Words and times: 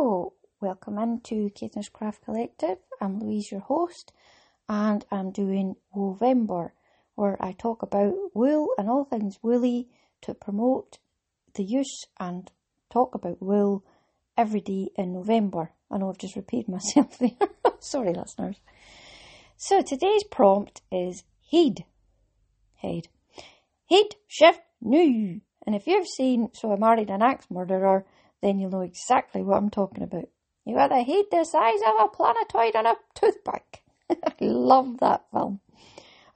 Oh, 0.00 0.34
welcome 0.60 0.96
into 0.96 1.50
Caithness 1.50 1.88
Craft 1.88 2.24
Collective. 2.24 2.78
I'm 3.00 3.18
Louise, 3.18 3.50
your 3.50 3.62
host, 3.62 4.12
and 4.68 5.04
I'm 5.10 5.32
doing 5.32 5.74
Wovember, 5.92 6.70
where 7.16 7.36
I 7.44 7.50
talk 7.50 7.82
about 7.82 8.14
wool 8.32 8.68
and 8.78 8.88
all 8.88 9.02
things 9.02 9.40
woolly 9.42 9.88
to 10.22 10.34
promote 10.34 10.98
the 11.54 11.64
use 11.64 12.04
and 12.20 12.48
talk 12.92 13.16
about 13.16 13.42
wool 13.42 13.84
every 14.36 14.60
day 14.60 14.90
in 14.94 15.14
November. 15.14 15.72
I 15.90 15.98
know 15.98 16.10
I've 16.10 16.18
just 16.18 16.36
repeated 16.36 16.68
myself 16.68 17.18
there. 17.18 17.48
Sorry, 17.80 18.14
listeners. 18.14 18.60
So 19.56 19.82
today's 19.82 20.22
prompt 20.22 20.80
is 20.92 21.24
Heid. 21.52 21.80
Head. 22.76 23.08
Heid, 23.90 24.12
shift, 24.28 24.60
noo. 24.80 25.40
And 25.66 25.74
if 25.74 25.88
you've 25.88 26.06
seen 26.06 26.50
So 26.52 26.72
I 26.72 26.76
Married 26.76 27.10
an 27.10 27.20
Axe 27.20 27.46
Murderer, 27.50 28.06
then 28.42 28.58
you'll 28.58 28.70
know 28.70 28.80
exactly 28.80 29.42
what 29.42 29.56
I'm 29.56 29.70
talking 29.70 30.02
about. 30.02 30.28
You 30.64 30.74
got 30.74 30.90
the 30.90 31.02
head 31.02 31.24
the 31.30 31.44
size 31.44 31.80
of 31.86 31.94
a 32.04 32.08
planetoid 32.08 32.76
on 32.76 32.86
a 32.86 32.94
toothpick. 33.14 33.82
I 34.10 34.32
love 34.40 34.98
that 35.00 35.24
film. 35.32 35.60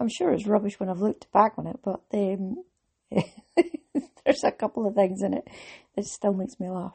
I'm 0.00 0.08
sure 0.08 0.32
it's 0.32 0.46
rubbish 0.46 0.80
when 0.80 0.88
I've 0.88 1.00
looked 1.00 1.30
back 1.32 1.54
on 1.58 1.66
it, 1.66 1.78
but 1.82 2.00
um, 2.12 2.64
there's 4.24 4.44
a 4.44 4.50
couple 4.50 4.86
of 4.86 4.94
things 4.94 5.22
in 5.22 5.34
it 5.34 5.46
that 5.94 6.04
still 6.06 6.32
makes 6.32 6.58
me 6.58 6.68
laugh. 6.68 6.94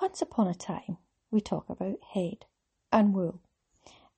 Once 0.00 0.20
upon 0.20 0.48
a 0.48 0.54
time, 0.54 0.98
we 1.30 1.40
talk 1.40 1.68
about 1.68 1.98
head 2.12 2.44
and 2.92 3.14
wool. 3.14 3.40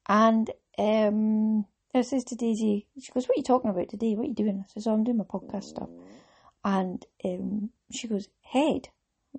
And 0.09 0.51
um, 0.79 1.67
I 1.95 2.03
says 2.03 2.25
to 2.25 2.37
Daisy, 2.37 2.87
she 2.99 3.13
goes, 3.13 3.29
What 3.29 3.37
are 3.37 3.41
you 3.41 3.45
talking 3.45 3.71
about 3.71 3.91
today? 3.91 4.15
What 4.15 4.25
are 4.25 4.29
you 4.29 4.35
doing? 4.35 4.65
I 4.65 4.73
says, 4.73 4.87
Oh, 4.87 4.95
I'm 4.95 5.05
doing 5.05 5.19
my 5.19 5.25
podcast 5.25 5.65
stuff. 5.65 5.89
And 6.65 7.05
um, 7.25 7.71
she 7.93 8.09
goes, 8.09 8.29
Head? 8.41 8.89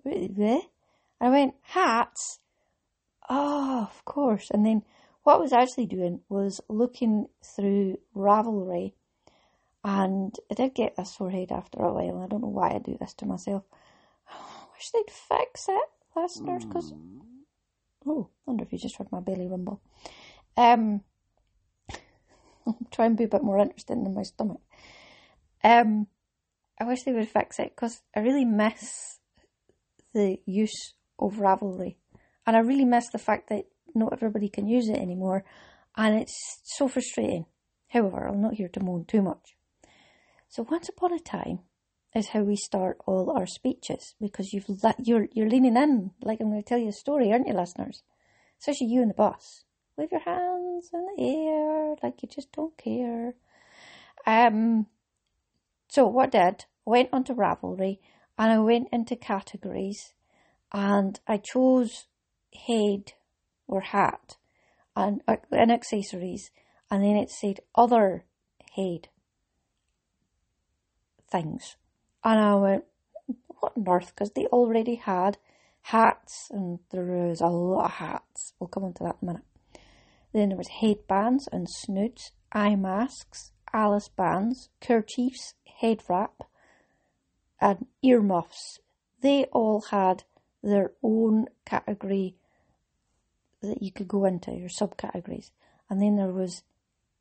Where? 0.02 0.62
I 1.22 1.30
went, 1.30 1.56
Hats? 1.62 2.40
Oh, 3.30 3.88
of 3.90 4.04
course. 4.06 4.50
And 4.52 4.66
then 4.66 4.84
what 5.24 5.36
I 5.36 5.40
was 5.40 5.54
actually 5.54 5.86
doing 5.86 6.22
was 6.30 6.60
looking 6.68 7.28
through 7.44 8.00
Ravelry. 8.16 8.94
And 9.84 10.36
I 10.50 10.54
did 10.54 10.76
get 10.76 10.96
a 10.98 11.06
sore 11.06 11.30
head 11.30 11.52
after 11.52 11.80
a 11.80 11.94
while. 11.94 12.22
I 12.22 12.28
don't 12.28 12.42
know 12.42 12.48
why 12.48 12.72
I 12.72 12.80
do 12.80 12.98
this 13.00 13.14
to 13.16 13.26
myself. 13.26 13.64
I 14.30 14.34
wish 14.74 14.90
they'd 14.90 15.12
fix 15.12 15.68
it, 15.70 15.90
listeners, 16.16 16.66
because. 16.66 16.94
Oh, 18.06 18.30
I 18.30 18.52
wonder 18.52 18.64
if 18.64 18.74
you 18.74 18.80
just 18.80 18.98
heard 18.98 19.12
my 19.12 19.22
belly 19.22 19.48
rumble. 19.48 19.82
Um, 20.58 21.02
I'll 22.68 22.78
try 22.92 23.06
and 23.06 23.18
be 23.18 23.24
a 23.24 23.30
bit 23.30 23.44
more 23.44 23.60
interesting 23.60 24.04
than 24.04 24.14
my 24.14 24.24
stomach. 24.24 24.60
Um, 25.64 26.08
I 26.80 26.84
wish 26.84 27.04
they 27.04 27.14
would 27.14 27.30
fix 27.30 27.60
it 27.60 27.74
because 27.76 28.02
I 28.14 28.20
really 28.20 28.44
miss 28.44 29.20
the 30.14 30.38
use 30.46 30.94
of 31.20 31.36
Ravelry, 31.36 31.96
and 32.46 32.56
I 32.56 32.60
really 32.60 32.86
miss 32.86 33.10
the 33.10 33.18
fact 33.18 33.50
that 33.50 33.66
not 33.96 34.14
everybody 34.14 34.50
can 34.50 34.68
use 34.68 34.90
it 34.90 34.98
anymore, 34.98 35.44
and 35.96 36.20
it's 36.20 36.36
so 36.64 36.88
frustrating. 36.88 37.46
However, 37.90 38.28
I'm 38.28 38.42
not 38.42 38.56
here 38.56 38.70
to 38.70 38.84
moan 38.84 39.06
too 39.06 39.22
much. 39.22 39.56
So, 40.50 40.66
once 40.70 40.90
upon 40.90 41.14
a 41.14 41.20
time 41.20 41.60
is 42.16 42.30
how 42.30 42.42
we 42.42 42.56
start 42.56 42.98
all 43.06 43.32
our 43.36 43.46
speeches 43.46 44.16
because 44.22 44.54
you've 44.54 44.70
le- 44.70 44.96
you're 45.04 45.28
you're 45.34 45.50
leaning 45.50 45.78
in 45.78 46.12
like 46.22 46.40
I'm 46.40 46.50
going 46.50 46.62
to 46.62 46.68
tell 46.68 46.78
you 46.78 46.90
a 46.90 46.94
story, 46.94 47.32
aren't 47.32 47.48
you, 47.48 47.54
listeners? 47.54 48.04
Especially 48.60 48.88
you 48.88 49.02
in 49.02 49.08
the 49.10 49.14
bus. 49.14 49.64
Wave 49.98 50.12
your 50.12 50.22
hands 50.22 50.90
in 50.94 51.06
the 51.16 51.24
air 51.24 51.96
like 52.02 52.22
you 52.22 52.30
just 52.30 52.52
don't 52.52 52.78
care. 52.78 53.36
Um. 54.26 54.88
So 55.90 56.08
what 56.08 56.36
I 56.36 56.46
did? 56.46 56.66
I 56.88 56.90
went 56.90 57.10
onto 57.14 57.36
Ravelry 57.36 58.00
and 58.38 58.52
I 58.52 58.60
went 58.60 58.90
into 58.92 59.16
categories 59.16 60.14
and 60.72 61.20
I 61.28 61.38
chose 61.38 62.06
head 62.68 63.14
or 63.68 63.82
hat 63.82 64.38
and, 64.96 65.22
uh, 65.28 65.38
and 65.52 65.72
accessories 65.72 66.52
and 66.90 67.04
then 67.04 67.16
it 67.16 67.30
said 67.30 67.60
other 67.76 68.26
head 68.76 69.10
things. 71.32 71.76
And 72.24 72.40
I 72.40 72.56
went, 72.56 72.84
what 73.48 73.74
on 73.76 73.88
earth? 73.88 74.14
Because 74.16 74.32
they 74.36 74.46
already 74.46 74.96
had 74.96 75.38
hats 75.82 76.48
and 76.52 76.80
there 76.92 77.04
was 77.04 77.42
a 77.42 77.48
lot 77.48 77.86
of 77.86 77.92
hats. 77.92 78.54
We'll 78.60 78.68
come 78.68 78.84
on 78.84 78.94
to 78.94 79.04
that 79.04 79.18
in 79.22 79.30
a 79.30 79.32
minute. 79.32 79.46
Then 80.34 80.50
there 80.50 80.58
was 80.58 80.68
headbands 80.68 81.48
and 81.52 81.68
snoods, 81.70 82.32
eye 82.52 82.76
masks, 82.76 83.52
Alice 83.74 84.10
bands, 84.10 84.70
kerchiefs, 84.82 85.56
head 85.82 86.02
wrap, 86.08 86.44
and 87.64 87.86
earmuffs. 88.02 88.80
They 89.22 89.46
all 89.46 89.86
had 89.90 90.26
their 90.62 90.92
own 91.02 91.48
category 91.66 92.36
that 93.62 93.82
you 93.82 93.90
could 93.90 94.10
go 94.10 94.26
into, 94.26 94.52
your 94.52 94.68
subcategories. 94.68 95.52
And 95.90 96.02
then 96.02 96.18
there 96.18 96.28
was 96.28 96.64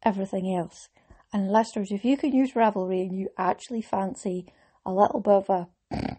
everything 0.03 0.53
else. 0.53 0.89
And 1.33 1.53
listeners, 1.53 1.93
if 1.93 2.05
you 2.05 2.17
can 2.17 2.33
use 2.33 2.53
Ravelry 2.53 3.03
and 3.03 3.17
you 3.17 3.29
actually 3.39 3.83
fancy 3.83 4.53
a 4.85 4.93
little 4.93 5.21
bit 5.21 5.49
of 5.49 5.49
a, 5.49 5.69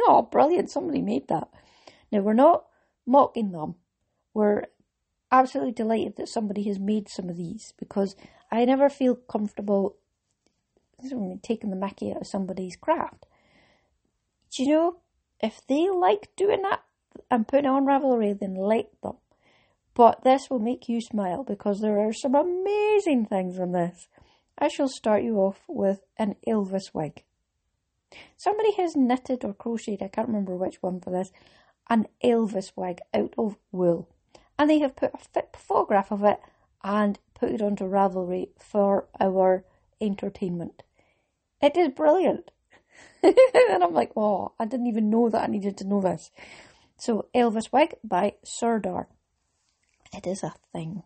oh, 0.00 0.22
brilliant, 0.22 0.68
somebody 0.68 1.00
made 1.00 1.28
that. 1.28 1.48
Now, 2.10 2.20
we're 2.20 2.34
not 2.34 2.64
mocking 3.06 3.52
them. 3.52 3.76
We're 4.34 4.64
absolutely 5.30 5.72
delighted 5.72 6.16
that 6.16 6.28
somebody 6.28 6.64
has 6.64 6.80
made 6.80 7.08
some 7.08 7.28
of 7.28 7.36
these 7.36 7.74
because 7.78 8.16
I 8.50 8.64
never 8.64 8.88
feel 8.88 9.14
comfortable 9.14 9.96
taking 11.42 11.70
the 11.70 11.76
mickey 11.76 12.10
out 12.10 12.22
of 12.22 12.26
somebody's 12.26 12.74
craft. 12.74 13.26
Do 14.56 14.62
you 14.62 14.70
know, 14.70 14.96
if 15.40 15.60
they 15.66 15.90
like 15.90 16.34
doing 16.34 16.62
that 16.62 16.82
and 17.30 17.46
putting 17.46 17.66
on 17.66 17.84
Ravelry, 17.84 18.38
then 18.38 18.54
let 18.54 18.90
them. 19.02 19.16
But 19.92 20.24
this 20.24 20.48
will 20.48 20.60
make 20.60 20.88
you 20.88 21.00
smile 21.02 21.44
because 21.44 21.80
there 21.80 21.98
are 21.98 22.12
some 22.12 22.34
amazing 22.34 23.26
things 23.26 23.58
in 23.58 23.72
this. 23.72 24.08
I 24.58 24.68
shall 24.68 24.88
start 24.88 25.22
you 25.22 25.36
off 25.36 25.60
with 25.68 26.00
an 26.16 26.36
Elvis 26.48 26.94
wig. 26.94 27.24
Somebody 28.38 28.72
has 28.72 28.96
knitted 28.96 29.44
or 29.44 29.52
crocheted, 29.52 30.02
I 30.02 30.08
can't 30.08 30.28
remember 30.28 30.56
which 30.56 30.82
one 30.82 31.00
for 31.00 31.10
this, 31.10 31.32
an 31.90 32.06
Elvis 32.24 32.72
wig 32.76 33.00
out 33.12 33.34
of 33.36 33.58
wool. 33.72 34.08
And 34.58 34.70
they 34.70 34.78
have 34.78 34.96
put 34.96 35.12
a 35.12 35.42
photograph 35.58 36.10
of 36.10 36.24
it 36.24 36.40
and 36.82 37.18
put 37.34 37.50
it 37.50 37.60
onto 37.60 37.84
Ravelry 37.84 38.48
for 38.58 39.06
our 39.20 39.64
entertainment. 40.00 40.82
It 41.60 41.76
is 41.76 41.88
brilliant. 41.88 42.52
and 43.72 43.82
I'm 43.82 43.94
like, 43.94 44.12
oh, 44.16 44.52
I 44.58 44.64
didn't 44.64 44.86
even 44.86 45.10
know 45.10 45.28
that 45.28 45.42
I 45.42 45.46
needed 45.46 45.76
to 45.78 45.86
know 45.86 46.00
this. 46.00 46.30
So, 46.98 47.26
Elvis 47.34 47.72
Wig 47.72 47.94
by 48.02 48.34
Sirdar. 48.44 49.06
It 50.14 50.26
is 50.26 50.42
a 50.42 50.54
thing. 50.72 51.02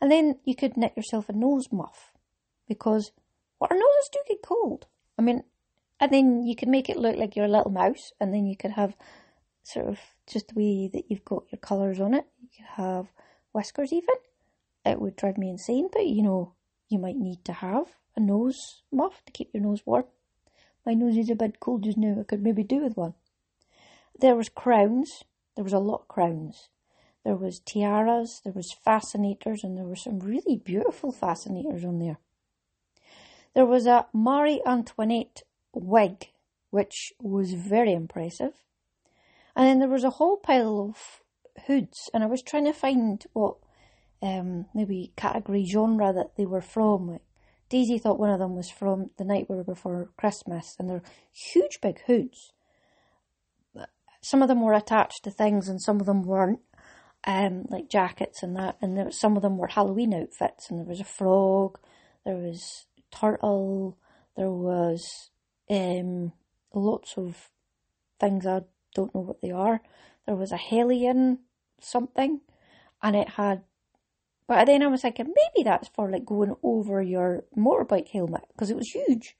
And 0.00 0.10
then 0.10 0.38
you 0.44 0.54
could 0.54 0.76
knit 0.76 0.92
yourself 0.96 1.28
a 1.28 1.32
nose 1.32 1.68
muff 1.72 2.12
because 2.68 3.12
what 3.58 3.70
our 3.70 3.76
noses 3.76 4.10
do 4.12 4.18
get 4.28 4.42
cold. 4.42 4.86
I 5.18 5.22
mean, 5.22 5.42
and 5.98 6.12
then 6.12 6.42
you 6.42 6.54
could 6.54 6.68
make 6.68 6.88
it 6.88 6.98
look 6.98 7.16
like 7.16 7.34
you're 7.34 7.46
a 7.46 7.48
little 7.48 7.70
mouse, 7.70 8.12
and 8.20 8.34
then 8.34 8.46
you 8.46 8.56
could 8.56 8.72
have 8.72 8.94
sort 9.62 9.88
of 9.88 9.98
just 10.26 10.48
the 10.48 10.54
way 10.54 10.90
that 10.92 11.10
you've 11.10 11.24
got 11.24 11.44
your 11.50 11.58
colours 11.58 12.00
on 12.00 12.14
it. 12.14 12.26
You 12.40 12.48
could 12.56 12.82
have 12.84 13.06
whiskers 13.52 13.92
even. 13.92 14.14
It 14.84 15.00
would 15.00 15.16
drive 15.16 15.38
me 15.38 15.48
insane, 15.48 15.88
but 15.92 16.06
you 16.06 16.22
know, 16.22 16.52
you 16.88 16.98
might 16.98 17.16
need 17.16 17.44
to 17.46 17.52
have 17.52 17.86
a 18.14 18.20
nose 18.20 18.82
muff 18.92 19.22
to 19.24 19.32
keep 19.32 19.50
your 19.52 19.62
nose 19.62 19.82
warm. 19.86 20.04
My 20.86 20.94
nose 20.94 21.16
is 21.18 21.28
a 21.30 21.34
bit 21.34 21.58
cold 21.58 21.82
just 21.82 21.98
now. 21.98 22.16
I 22.20 22.22
could 22.22 22.42
maybe 22.42 22.62
do 22.62 22.84
with 22.84 22.96
one. 22.96 23.14
There 24.20 24.36
was 24.36 24.48
crowns. 24.48 25.24
There 25.56 25.64
was 25.64 25.72
a 25.72 25.80
lot 25.80 26.02
of 26.02 26.08
crowns. 26.08 26.68
There 27.24 27.34
was 27.34 27.58
tiaras. 27.58 28.40
There 28.44 28.52
was 28.52 28.72
fascinators, 28.72 29.64
and 29.64 29.76
there 29.76 29.84
were 29.84 29.96
some 29.96 30.20
really 30.20 30.56
beautiful 30.56 31.10
fascinators 31.10 31.84
on 31.84 31.98
there. 31.98 32.18
There 33.54 33.66
was 33.66 33.86
a 33.86 34.06
Marie 34.12 34.62
Antoinette 34.64 35.42
wig, 35.74 36.28
which 36.70 37.12
was 37.20 37.54
very 37.54 37.92
impressive. 37.92 38.52
And 39.56 39.66
then 39.66 39.80
there 39.80 39.88
was 39.88 40.04
a 40.04 40.10
whole 40.10 40.36
pile 40.36 40.78
of 40.88 41.22
hoods, 41.66 42.08
and 42.14 42.22
I 42.22 42.26
was 42.26 42.42
trying 42.42 42.66
to 42.66 42.72
find 42.72 43.24
what 43.32 43.56
um, 44.22 44.66
maybe 44.72 45.12
category 45.16 45.64
genre 45.64 46.12
that 46.12 46.36
they 46.36 46.46
were 46.46 46.60
from. 46.60 47.10
Like 47.10 47.25
Daisy 47.68 47.98
thought 47.98 48.18
one 48.18 48.30
of 48.30 48.38
them 48.38 48.54
was 48.54 48.70
from 48.70 49.10
The 49.16 49.24
Nightmare 49.24 49.64
Before 49.64 50.10
Christmas, 50.16 50.76
and 50.78 50.88
they're 50.88 51.02
huge 51.32 51.80
big 51.80 52.00
hoods. 52.06 52.52
Some 54.20 54.42
of 54.42 54.48
them 54.48 54.60
were 54.60 54.72
attached 54.72 55.24
to 55.24 55.30
things, 55.30 55.68
and 55.68 55.80
some 55.80 56.00
of 56.00 56.06
them 56.06 56.22
weren't, 56.22 56.60
um, 57.26 57.66
like 57.68 57.88
jackets 57.88 58.42
and 58.42 58.56
that. 58.56 58.76
And 58.80 58.96
there, 58.96 59.10
some 59.10 59.36
of 59.36 59.42
them 59.42 59.56
were 59.58 59.68
Halloween 59.68 60.14
outfits, 60.14 60.70
and 60.70 60.78
there 60.78 60.86
was 60.86 61.00
a 61.00 61.04
frog, 61.04 61.78
there 62.24 62.36
was 62.36 62.86
turtle, 63.10 63.98
there 64.36 64.50
was 64.50 65.30
um, 65.70 66.32
lots 66.72 67.16
of 67.16 67.50
things 68.20 68.46
I 68.46 68.62
don't 68.94 69.14
know 69.14 69.22
what 69.22 69.40
they 69.40 69.50
are. 69.50 69.80
There 70.26 70.36
was 70.36 70.52
a 70.52 70.56
Hellion 70.56 71.40
something, 71.80 72.40
and 73.02 73.16
it 73.16 73.30
had 73.30 73.62
but 74.46 74.66
then 74.66 74.82
I 74.82 74.86
was 74.86 75.02
thinking 75.02 75.26
maybe 75.26 75.64
that's 75.64 75.88
for 75.88 76.10
like 76.10 76.24
going 76.24 76.54
over 76.62 77.02
your 77.02 77.44
motorbike 77.56 78.08
helmet 78.08 78.42
because 78.52 78.70
it 78.70 78.76
was 78.76 78.90
huge. 78.90 79.36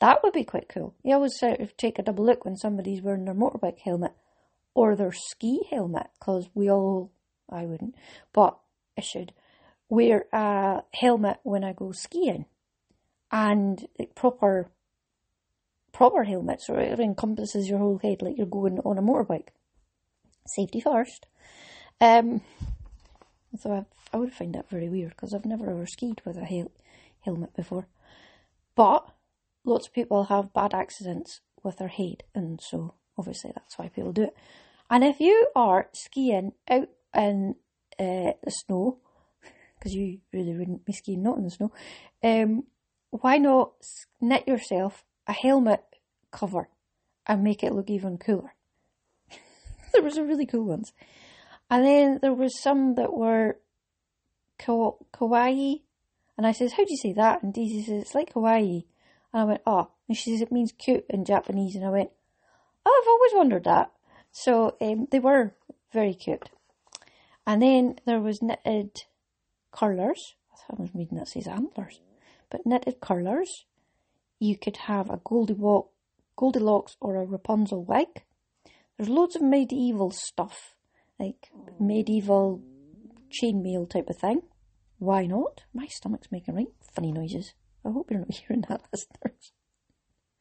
That 0.00 0.22
would 0.22 0.32
be 0.32 0.44
quite 0.44 0.68
cool. 0.68 0.94
You 1.02 1.14
always 1.14 1.38
sort 1.38 1.60
of 1.60 1.76
take 1.76 1.98
a 1.98 2.02
double 2.02 2.24
look 2.24 2.44
when 2.44 2.56
somebody's 2.56 3.02
wearing 3.02 3.24
their 3.26 3.34
motorbike 3.34 3.80
helmet. 3.80 4.12
or 4.74 4.96
their 4.96 5.12
ski 5.12 5.60
helmet, 5.70 6.06
because 6.18 6.48
we 6.54 6.70
all, 6.70 7.10
I 7.50 7.64
wouldn't, 7.66 7.94
but 8.32 8.58
I 8.96 9.02
should, 9.02 9.32
wear 9.88 10.26
a 10.32 10.82
helmet 10.94 11.38
when 11.42 11.64
I 11.64 11.72
go 11.72 11.92
skiing. 11.92 12.46
And 13.32 13.86
like, 13.98 14.14
proper, 14.14 14.70
proper 15.92 16.24
helmet, 16.24 16.60
so 16.62 16.74
it 16.76 16.98
encompasses 16.98 17.68
your 17.68 17.78
whole 17.78 17.98
head 18.02 18.22
like 18.22 18.36
you're 18.36 18.46
going 18.46 18.78
on 18.80 18.98
a 18.98 19.02
motorbike. 19.02 19.48
Safety 20.46 20.80
first. 20.80 21.26
Um, 22.00 22.40
so 23.58 23.72
I, 23.72 24.16
I 24.16 24.18
would 24.18 24.32
find 24.32 24.54
that 24.54 24.70
very 24.70 24.88
weird 24.88 25.10
because 25.10 25.34
I've 25.34 25.44
never 25.44 25.70
ever 25.70 25.86
skied 25.86 26.22
with 26.24 26.36
a 26.36 26.44
hel- 26.44 26.72
helmet 27.20 27.54
before. 27.54 27.86
But 28.74 29.08
lots 29.64 29.86
of 29.86 29.92
people 29.92 30.24
have 30.24 30.52
bad 30.52 30.74
accidents 30.74 31.40
with 31.62 31.78
their 31.78 31.88
head, 31.88 32.22
and 32.34 32.60
so 32.60 32.94
obviously 33.18 33.52
that's 33.54 33.78
why 33.78 33.88
people 33.88 34.12
do 34.12 34.24
it. 34.24 34.36
And 34.88 35.04
if 35.04 35.20
you 35.20 35.48
are 35.54 35.88
skiing 35.92 36.52
out 36.68 36.88
in 37.14 37.54
uh, 37.98 38.32
the 38.42 38.50
snow, 38.50 38.98
because 39.78 39.94
you 39.94 40.20
really 40.32 40.56
wouldn't 40.56 40.84
be 40.84 40.92
skiing 40.92 41.22
not 41.22 41.38
in 41.38 41.44
the 41.44 41.50
snow, 41.50 41.72
um, 42.22 42.64
why 43.10 43.38
not 43.38 43.72
knit 44.20 44.46
yourself 44.46 45.04
a 45.26 45.32
helmet 45.32 45.82
cover 46.30 46.68
and 47.26 47.44
make 47.44 47.62
it 47.62 47.72
look 47.72 47.90
even 47.90 48.18
cooler? 48.18 48.54
there 49.92 50.02
was 50.02 50.14
some 50.14 50.28
really 50.28 50.46
cool 50.46 50.64
ones. 50.64 50.92
And 51.70 51.86
then 51.86 52.18
there 52.20 52.34
was 52.34 52.60
some 52.60 52.96
that 52.96 53.12
were 53.12 53.58
kawaii. 54.58 55.82
And 56.36 56.46
I 56.46 56.52
says, 56.52 56.72
how 56.72 56.84
do 56.84 56.90
you 56.90 56.96
say 56.96 57.12
that? 57.12 57.42
And 57.42 57.54
Daisy 57.54 57.82
says, 57.82 58.02
it's 58.02 58.14
like 58.14 58.34
kawaii. 58.34 58.84
And 59.32 59.42
I 59.42 59.44
went, 59.44 59.62
oh. 59.66 59.90
And 60.08 60.16
she 60.16 60.32
says, 60.32 60.40
it 60.40 60.52
means 60.52 60.72
cute 60.72 61.04
in 61.08 61.24
Japanese. 61.24 61.76
And 61.76 61.84
I 61.84 61.90
went, 61.90 62.10
oh, 62.84 63.02
I've 63.02 63.08
always 63.08 63.32
wondered 63.34 63.64
that. 63.64 63.92
So 64.32 64.76
um, 64.80 65.06
they 65.10 65.20
were 65.20 65.54
very 65.92 66.14
cute. 66.14 66.50
And 67.46 67.62
then 67.62 68.00
there 68.06 68.20
was 68.20 68.42
knitted 68.42 69.04
curlers. 69.70 70.34
I 70.52 70.56
thought 70.56 70.78
I 70.78 70.82
was 70.82 70.94
reading 70.94 71.18
that 71.18 71.28
says 71.28 71.46
antlers. 71.46 72.00
But 72.50 72.66
knitted 72.66 73.00
curlers. 73.00 73.64
You 74.38 74.56
could 74.56 74.78
have 74.78 75.10
a 75.10 75.20
Goldilocks 75.22 76.96
or 77.00 77.16
a 77.16 77.26
Rapunzel 77.26 77.84
wig. 77.84 78.24
There's 78.96 79.10
loads 79.10 79.36
of 79.36 79.42
medieval 79.42 80.10
stuff, 80.10 80.74
like 81.20 81.50
medieval 81.78 82.62
chainmail 83.30 83.88
type 83.88 84.08
of 84.08 84.16
thing. 84.16 84.42
Why 84.98 85.26
not? 85.26 85.62
My 85.72 85.86
stomach's 85.86 86.32
making 86.32 86.54
right 86.54 86.66
funny 86.94 87.12
noises. 87.12 87.54
I 87.84 87.90
hope 87.90 88.10
you're 88.10 88.20
not 88.20 88.34
hearing 88.34 88.64
that, 88.68 88.82
listeners. 88.92 89.52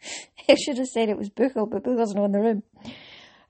I 0.49 0.55
should 0.55 0.77
have 0.77 0.87
said 0.87 1.09
it 1.09 1.17
was 1.17 1.29
Buchel, 1.29 1.69
but 1.69 1.83
Buchel's 1.83 2.15
not 2.15 2.25
in 2.25 2.31
the 2.31 2.39
room. 2.39 2.63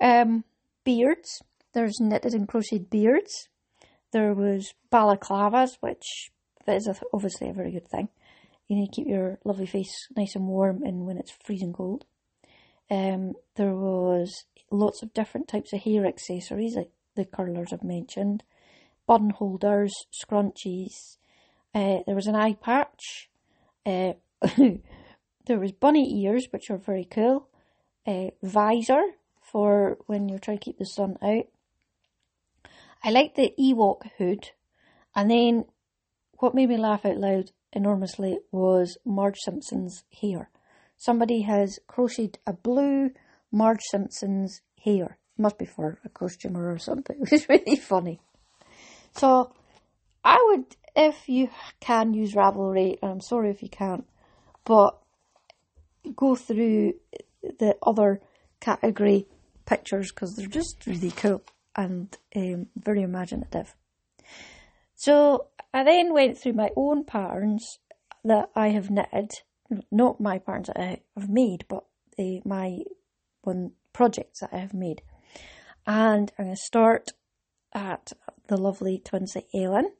Um, 0.01 0.43
beards. 0.83 1.41
There's 1.73 1.99
knitted 1.99 2.33
and 2.33 2.47
crocheted 2.47 2.89
beards. 2.89 3.47
There 4.11 4.33
was 4.33 4.73
balaclavas, 4.91 5.77
which 5.81 6.31
is 6.67 6.89
obviously 7.13 7.49
a 7.49 7.53
very 7.53 7.71
good 7.71 7.87
thing. 7.87 8.09
You 8.67 8.75
need 8.75 8.87
to 8.87 8.95
keep 8.95 9.07
your 9.07 9.39
lovely 9.43 9.65
face 9.65 10.07
nice 10.15 10.35
and 10.35 10.47
warm 10.47 10.83
and 10.83 11.05
when 11.05 11.17
it's 11.17 11.35
freezing 11.43 11.73
cold. 11.73 12.05
Um, 12.89 13.33
there 13.55 13.75
was 13.75 14.45
lots 14.71 15.03
of 15.03 15.13
different 15.13 15.47
types 15.47 15.73
of 15.73 15.81
hair 15.81 16.05
accessories, 16.05 16.75
like 16.75 16.91
the 17.19 17.25
curlers 17.25 17.73
I've 17.73 17.83
mentioned, 17.83 18.43
button 19.05 19.31
holders, 19.31 19.93
scrunchies. 20.11 21.17
Uh, 21.75 21.99
there 22.05 22.15
was 22.15 22.27
an 22.27 22.35
eye 22.35 22.53
patch. 22.53 23.29
Uh, 23.85 24.13
there 25.45 25.59
was 25.59 25.71
bunny 25.71 26.23
ears, 26.23 26.47
which 26.51 26.69
are 26.69 26.77
very 26.77 27.05
cool. 27.05 27.47
Uh, 28.07 28.31
visor 28.41 29.03
for 29.41 29.97
when 30.07 30.29
you're 30.29 30.39
trying 30.39 30.57
to 30.57 30.65
keep 30.65 30.79
the 30.79 30.85
sun 30.85 31.17
out. 31.21 31.45
I 33.03 33.11
liked 33.11 33.35
the 33.35 33.53
Ewok 33.59 34.09
hood. 34.17 34.51
And 35.15 35.29
then 35.29 35.65
what 36.39 36.55
made 36.55 36.69
me 36.69 36.77
laugh 36.77 37.05
out 37.05 37.17
loud 37.17 37.51
enormously 37.73 38.39
was 38.51 38.97
Marge 39.05 39.37
Simpson's 39.43 40.03
hair. 40.21 40.49
Somebody 40.97 41.41
has 41.41 41.79
crocheted 41.87 42.39
a 42.45 42.53
blue 42.53 43.11
Marge 43.51 43.81
Simpson's 43.89 44.61
hair. 44.83 45.18
Must 45.39 45.57
be 45.57 45.65
for 45.65 45.97
a 46.05 46.09
customer 46.09 46.71
or 46.71 46.77
something. 46.77 47.15
It 47.21 47.31
was 47.31 47.49
really 47.49 47.77
funny. 47.77 48.19
So 49.15 49.51
I 50.23 50.37
would, 50.49 50.65
if 50.95 51.27
you 51.27 51.49
can 51.79 52.13
use 52.13 52.33
Ravelry, 52.33 52.97
and 53.01 53.11
I'm 53.11 53.21
sorry 53.21 53.49
if 53.49 53.63
you 53.63 53.69
can't, 53.69 54.05
but 54.65 54.99
go 56.15 56.35
through 56.35 56.93
the 57.41 57.75
other 57.81 58.21
category 58.59 59.25
pictures 59.65 60.11
because 60.11 60.35
they're 60.35 60.47
just 60.47 60.85
really 60.85 61.11
cool 61.11 61.41
and 61.75 62.17
um, 62.35 62.67
very 62.75 63.01
imaginative. 63.01 63.75
So 64.95 65.47
I 65.73 65.83
then 65.83 66.13
went 66.13 66.37
through 66.37 66.53
my 66.53 66.69
own 66.75 67.05
patterns 67.05 67.79
that 68.25 68.49
I 68.55 68.69
have 68.69 68.89
knitted, 68.89 69.31
not 69.91 70.19
my 70.19 70.39
patterns 70.39 70.67
that 70.67 70.79
I 70.79 71.01
have 71.15 71.29
made, 71.29 71.65
but 71.69 71.85
uh, 72.17 72.41
my 72.43 72.79
one 73.41 73.71
projects 73.93 74.41
that 74.41 74.49
I 74.51 74.57
have 74.57 74.73
made. 74.73 75.01
And 75.91 76.31
I'm 76.37 76.45
going 76.45 76.55
to 76.55 76.61
start 76.61 77.13
at 77.73 78.13
the 78.47 78.57
lovely 78.57 79.01
Twinsy 79.03 79.45
Ellen, 79.55 79.91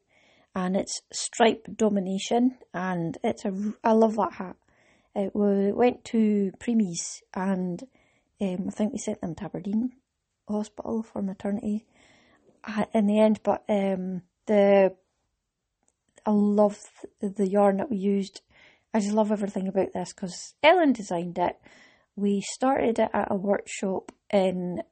and 0.54 0.78
it's 0.78 1.02
Stripe 1.12 1.66
Domination, 1.76 2.60
and 2.76 3.18
it's 3.24 3.44
a 3.44 3.74
I 3.84 3.94
love 3.94 4.16
that 4.18 4.34
hat. 4.34 4.56
It 5.16 5.32
went 5.34 6.06
to 6.06 6.52
Premies, 6.60 7.24
and 7.34 7.82
um, 8.40 8.66
I 8.68 8.70
think 8.70 8.94
we 8.94 9.00
sent 9.00 9.22
them 9.22 9.34
to 9.34 9.46
Aberdeen 9.46 9.94
Hospital 10.48 11.02
for 11.02 11.24
maternity 11.24 11.88
uh, 12.66 12.86
in 12.94 13.08
the 13.08 13.20
end. 13.20 13.40
But 13.42 13.64
um, 13.68 14.22
the 14.46 14.96
I 16.24 16.30
love 16.30 16.78
the 17.20 17.48
yarn 17.48 17.78
that 17.78 17.90
we 17.90 17.98
used. 17.98 18.42
I 18.94 19.00
just 19.00 19.14
love 19.14 19.32
everything 19.32 19.68
about 19.68 19.94
this 19.96 20.14
because 20.14 20.54
Ellen 20.62 20.94
designed 20.94 21.40
it. 21.40 21.58
We 22.16 22.42
started 22.42 23.00
it 23.00 23.10
at 23.12 23.32
a 23.32 23.36
workshop 23.36 24.12
in 24.32 24.84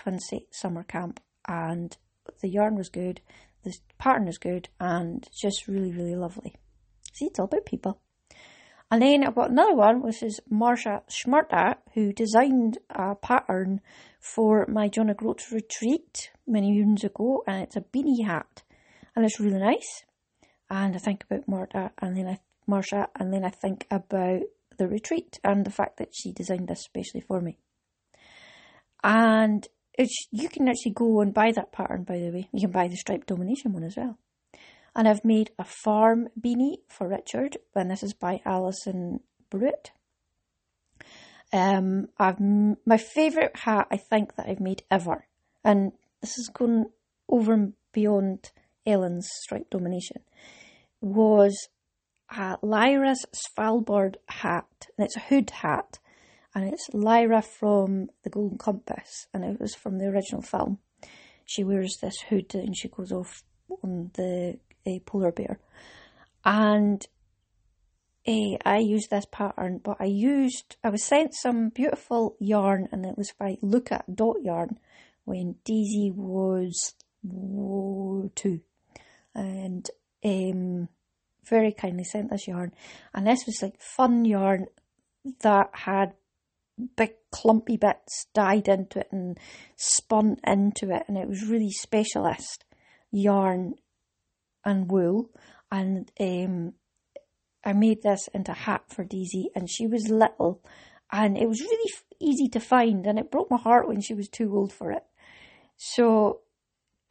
Quincy 0.00 0.46
summer 0.50 0.82
camp, 0.82 1.20
and 1.46 1.96
the 2.40 2.48
yarn 2.48 2.76
was 2.76 2.88
good, 2.88 3.20
the 3.64 3.74
pattern 3.98 4.28
is 4.28 4.38
good, 4.38 4.68
and 4.80 5.28
just 5.40 5.68
really, 5.68 5.92
really 5.92 6.14
lovely. 6.14 6.56
See, 7.12 7.26
it's 7.26 7.38
all 7.38 7.46
about 7.46 7.66
people. 7.66 8.00
And 8.90 9.00
then 9.00 9.24
I've 9.24 9.34
got 9.34 9.50
another 9.50 9.74
one, 9.74 10.02
which 10.02 10.22
is 10.22 10.40
Marsha 10.52 11.02
Schmarta, 11.08 11.76
who 11.94 12.12
designed 12.12 12.78
a 12.90 13.14
pattern 13.14 13.80
for 14.20 14.66
my 14.68 14.88
John 14.88 15.10
O'Groats 15.10 15.50
retreat 15.50 16.30
many 16.46 16.70
moons 16.72 17.02
ago, 17.02 17.42
and 17.46 17.62
it's 17.62 17.76
a 17.76 17.80
beanie 17.80 18.26
hat, 18.26 18.62
and 19.16 19.24
it's 19.24 19.40
really 19.40 19.60
nice. 19.60 20.04
And 20.68 20.94
I 20.94 20.98
think 20.98 21.24
about 21.24 21.48
Marta, 21.48 21.90
and 21.98 22.16
then 22.16 22.26
I 22.26 22.38
Marsha, 22.68 23.06
and 23.18 23.32
then 23.32 23.44
I 23.44 23.50
think 23.50 23.86
about 23.90 24.42
the 24.78 24.88
retreat 24.88 25.38
and 25.44 25.64
the 25.64 25.70
fact 25.70 25.98
that 25.98 26.14
she 26.14 26.32
designed 26.32 26.68
this 26.68 26.80
especially 26.80 27.20
for 27.20 27.40
me. 27.40 27.58
And 29.02 29.66
you 29.98 30.48
can 30.48 30.68
actually 30.68 30.92
go 30.92 31.20
and 31.20 31.34
buy 31.34 31.52
that 31.52 31.72
pattern, 31.72 32.04
by 32.04 32.18
the 32.18 32.30
way. 32.30 32.48
You 32.52 32.62
can 32.62 32.70
buy 32.70 32.88
the 32.88 32.96
striped 32.96 33.26
domination 33.26 33.72
one 33.72 33.84
as 33.84 33.96
well. 33.96 34.18
And 34.94 35.08
I've 35.08 35.24
made 35.24 35.50
a 35.58 35.64
farm 35.64 36.28
beanie 36.38 36.78
for 36.88 37.08
Richard, 37.08 37.56
and 37.74 37.90
this 37.90 38.02
is 38.02 38.14
by 38.14 38.40
Alison 38.44 39.20
Brewitt. 39.50 39.92
Um, 41.52 42.08
I've 42.18 42.40
my 42.40 42.96
favourite 42.96 43.54
hat 43.56 43.86
I 43.90 43.98
think 43.98 44.36
that 44.36 44.48
I've 44.48 44.60
made 44.60 44.82
ever, 44.90 45.26
and 45.62 45.92
this 46.22 46.38
is 46.38 46.50
going 46.52 46.86
over 47.28 47.52
and 47.52 47.74
beyond 47.92 48.50
Ellen's 48.86 49.28
stripe 49.42 49.68
domination, 49.68 50.22
was 51.02 51.68
a 52.30 52.56
Lyra's 52.62 53.26
Svalbard 53.34 54.16
hat, 54.28 54.88
and 54.96 55.04
it's 55.04 55.16
a 55.16 55.20
hood 55.20 55.50
hat, 55.50 55.98
and 56.54 56.72
it's 56.72 56.88
Lyra 56.92 57.42
from 57.42 58.08
The 58.24 58.30
Golden 58.30 58.58
Compass, 58.58 59.26
and 59.32 59.44
it 59.44 59.60
was 59.60 59.74
from 59.74 59.98
the 59.98 60.06
original 60.06 60.42
film. 60.42 60.78
She 61.44 61.64
wears 61.64 61.98
this 62.00 62.20
hood 62.28 62.54
and 62.54 62.76
she 62.76 62.88
goes 62.88 63.12
off 63.12 63.42
on 63.82 64.10
the 64.14 64.58
polar 65.06 65.32
bear. 65.32 65.58
And 66.44 67.06
uh, 68.26 68.56
I 68.64 68.78
used 68.78 69.10
this 69.10 69.26
pattern, 69.30 69.80
but 69.82 69.96
I 70.00 70.04
used, 70.04 70.76
I 70.84 70.90
was 70.90 71.04
sent 71.04 71.34
some 71.34 71.70
beautiful 71.70 72.36
yarn 72.38 72.88
and 72.92 73.04
it 73.04 73.16
was 73.16 73.32
by 73.38 73.56
Look 73.62 73.90
at 73.90 74.14
Dot 74.14 74.36
Yarn 74.42 74.78
when 75.24 75.56
Daisy 75.64 76.12
was 76.14 76.94
two. 78.34 78.60
And 79.34 79.88
um, 80.24 80.88
very 81.44 81.72
kindly 81.72 82.04
sent 82.04 82.30
this 82.30 82.46
yarn. 82.46 82.72
And 83.14 83.26
this 83.26 83.44
was 83.46 83.60
like 83.62 83.80
fun 83.80 84.24
yarn 84.24 84.66
that 85.40 85.70
had 85.72 86.14
big 86.96 87.12
clumpy 87.30 87.76
bits 87.76 88.26
dyed 88.34 88.68
into 88.68 89.00
it 89.00 89.08
and 89.12 89.38
spun 89.76 90.36
into 90.46 90.90
it. 90.90 91.04
And 91.08 91.16
it 91.16 91.28
was 91.28 91.48
really 91.48 91.70
specialist 91.70 92.64
yarn 93.10 93.74
and 94.64 94.90
wool, 94.90 95.30
and 95.70 96.10
um, 96.20 96.74
I 97.64 97.72
made 97.72 98.02
this 98.02 98.28
into 98.32 98.52
a 98.52 98.54
hat 98.54 98.84
for 98.88 99.04
Daisy, 99.04 99.50
and 99.54 99.68
she 99.68 99.86
was 99.86 100.08
little, 100.08 100.62
and 101.10 101.36
it 101.36 101.48
was 101.48 101.60
really 101.60 101.92
easy 102.20 102.48
to 102.48 102.60
find, 102.60 103.06
and 103.06 103.18
it 103.18 103.30
broke 103.30 103.50
my 103.50 103.58
heart 103.58 103.88
when 103.88 104.00
she 104.00 104.14
was 104.14 104.28
too 104.28 104.54
old 104.56 104.72
for 104.72 104.92
it. 104.92 105.04
So 105.76 106.42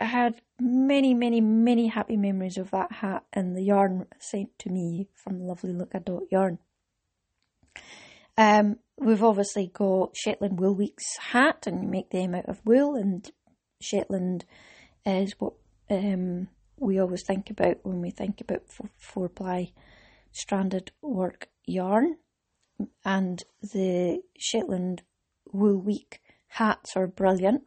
I 0.01 0.05
had 0.05 0.41
many, 0.59 1.13
many, 1.13 1.41
many 1.41 1.87
happy 1.87 2.17
memories 2.17 2.57
of 2.57 2.71
that 2.71 2.91
hat 2.91 3.23
and 3.33 3.55
the 3.55 3.61
yarn 3.61 4.07
sent 4.17 4.57
to 4.59 4.69
me 4.69 5.09
from 5.13 5.45
Lovely 5.45 5.73
Look 5.73 5.91
Dot 5.91 6.23
Yarn. 6.31 6.57
Um, 8.37 8.77
we've 8.97 9.23
obviously 9.23 9.67
got 9.67 10.15
Shetland 10.15 10.59
Wool 10.59 10.75
Weeks 10.75 11.05
hat, 11.17 11.67
and 11.67 11.83
you 11.83 11.89
make 11.89 12.09
them 12.11 12.35
out 12.35 12.47
of 12.47 12.61
wool, 12.65 12.95
and 12.95 13.29
Shetland 13.81 14.45
is 15.05 15.35
what 15.39 15.53
um, 15.89 16.47
we 16.77 16.99
always 16.99 17.23
think 17.23 17.49
about 17.49 17.77
when 17.83 18.01
we 18.01 18.11
think 18.11 18.41
about 18.41 18.63
four 18.97 19.29
ply 19.29 19.71
stranded 20.31 20.91
work 21.01 21.49
yarn. 21.65 22.17
And 23.05 23.43
the 23.61 24.21
Shetland 24.37 25.03
Wool 25.51 25.77
Week 25.77 26.21
hats 26.47 26.95
are 26.95 27.07
brilliant. 27.07 27.63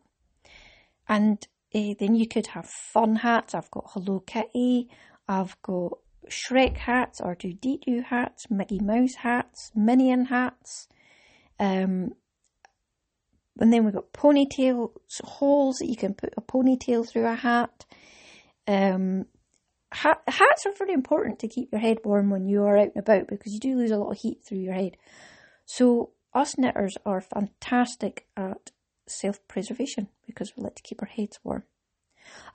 And 1.09 1.47
uh, 1.75 1.95
then 1.99 2.15
you 2.15 2.27
could 2.27 2.49
have 2.49 2.69
fun 2.69 3.17
hats. 3.17 3.55
I've 3.55 3.71
got 3.71 3.91
Hello 3.91 4.21
Kitty, 4.21 4.89
I've 5.29 5.61
got 5.63 5.99
Shrek 6.29 6.77
hats, 6.77 7.21
R2D2 7.21 8.05
hats, 8.05 8.51
Mickey 8.51 8.81
Mouse 8.81 9.15
hats, 9.17 9.71
Minion 9.75 10.27
hats. 10.27 10.89
Um, 11.59 12.13
and 13.59 13.73
then 13.73 13.85
we've 13.85 13.95
got 13.95 14.13
ponytail 14.13 14.91
holes 15.23 15.77
that 15.77 15.89
you 15.89 15.97
can 15.97 16.15
put 16.15 16.35
a 16.37 16.41
ponytail 16.41 17.09
through 17.09 17.27
a 17.27 17.35
hat. 17.35 17.87
Um, 18.67 19.27
hat, 19.93 20.23
hats 20.27 20.67
are 20.67 20.73
very 20.73 20.93
important 20.93 21.39
to 21.41 21.49
keep 21.49 21.71
your 21.71 21.81
head 21.81 21.99
warm 22.05 22.31
when 22.31 22.47
you 22.47 22.65
are 22.65 22.77
out 22.77 22.91
and 22.95 22.97
about 22.97 23.29
because 23.29 23.53
you 23.53 23.61
do 23.61 23.77
lose 23.77 23.93
a 23.93 23.97
lot 23.97 24.11
of 24.11 24.19
heat 24.19 24.39
through 24.45 24.59
your 24.59 24.75
head. 24.75 24.97
So 25.67 26.11
us 26.33 26.59
knitters 26.59 26.97
are 27.07 27.21
fantastic 27.21 28.27
at 28.37 28.73
self-preservation 29.07 30.09
because 30.27 30.53
we 30.57 30.65
like 30.65 30.75
to 30.77 30.83
keep 30.83 31.01
our 31.01 31.09
heads 31.09 31.39
warm. 31.45 31.63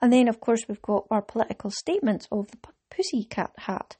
And 0.01 0.11
then, 0.11 0.27
of 0.27 0.39
course, 0.39 0.63
we've 0.67 0.81
got 0.81 1.05
our 1.09 1.21
political 1.21 1.71
statements 1.71 2.27
of 2.31 2.49
the 2.51 2.57
pussy 2.89 3.24
cat 3.24 3.51
hat 3.58 3.98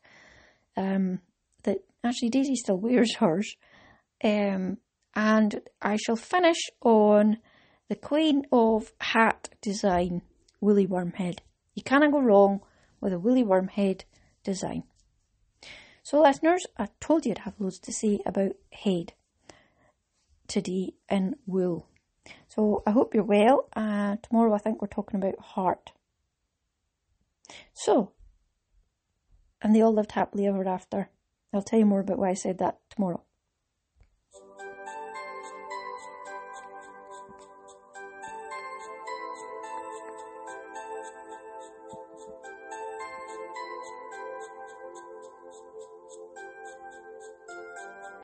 um, 0.78 1.20
that 1.64 1.80
actually 2.04 2.30
Daisy 2.30 2.56
still 2.56 2.78
wears 2.78 3.16
hers. 3.16 3.56
Um, 4.24 4.78
and 5.16 5.62
I 5.82 5.98
shall 5.98 6.16
finish 6.16 6.58
on 6.82 7.38
the 7.90 7.96
Queen 7.96 8.44
of 8.52 8.94
Hat 9.02 9.50
design, 9.62 10.22
Woolly 10.62 10.88
Wormhead. 10.88 11.40
You 11.74 11.84
cannot 11.84 12.12
go 12.12 12.22
wrong 12.22 12.62
with 13.02 13.14
a 13.14 13.20
Woolly 13.20 13.44
Wormhead 13.44 14.04
design. 14.44 14.84
So, 16.04 16.22
listeners, 16.22 16.66
I 16.78 16.88
told 17.00 17.26
you 17.26 17.32
I'd 17.32 17.40
have 17.40 17.60
loads 17.60 17.80
to 17.80 17.92
say 17.94 18.20
about 18.26 18.54
head 18.72 19.14
today 20.48 20.94
in 21.10 21.36
wool. 21.46 21.88
So, 22.48 22.84
I 22.86 22.92
hope 22.92 23.14
you're 23.14 23.24
well. 23.24 23.68
Uh, 23.76 24.18
tomorrow, 24.22 24.54
I 24.54 24.60
think 24.60 24.82
we're 24.82 24.88
talking 24.88 25.20
about 25.20 25.40
heart. 25.40 25.92
So, 27.74 28.12
and 29.62 29.76
they 29.76 29.82
all 29.82 29.94
lived 29.94 30.14
happily 30.14 30.48
ever 30.48 30.68
after. 30.68 31.10
I'll 31.54 31.62
tell 31.62 31.80
you 31.80 31.86
more 31.86 32.02
about 32.02 32.20
why 32.20 32.30
I 32.30 32.34
said 32.36 32.58
that 32.60 32.80
tomorrow. 32.90 33.24